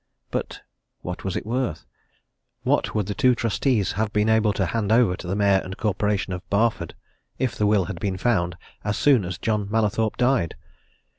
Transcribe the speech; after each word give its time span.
But 0.31 0.61
what 1.01 1.23
was 1.23 1.35
it 1.35 1.45
worth? 1.45 1.85
What 2.63 2.95
would 2.95 3.05
the 3.05 3.13
two 3.13 3.35
trustees 3.35 3.91
have 3.91 4.11
been 4.11 4.29
able 4.29 4.51
to 4.53 4.65
hand 4.65 4.91
over 4.91 5.15
to 5.15 5.27
the 5.27 5.35
Mayor 5.35 5.59
and 5.63 5.77
Corporation 5.77 6.33
of 6.33 6.41
Barford, 6.49 6.95
if 7.37 7.55
the 7.55 7.67
will 7.67 7.85
had 7.85 7.99
been 7.99 8.17
found 8.17 8.57
as 8.83 8.97
soon 8.97 9.23
as 9.25 9.37
John 9.37 9.69
Mallathorpe 9.69 10.17
died? 10.17 10.55